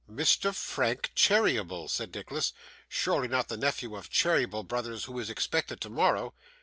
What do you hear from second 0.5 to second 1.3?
Frank